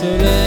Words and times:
soleil. 0.00 0.39